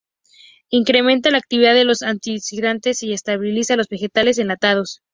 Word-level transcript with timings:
Incrementa 0.71 1.29
la 1.29 1.37
actividad 1.37 1.75
de 1.75 1.83
los 1.83 2.01
antioxidantes 2.01 3.03
y 3.03 3.13
estabiliza 3.13 3.75
los 3.75 3.87
vegetales 3.87 4.39
enlatados. 4.39 5.03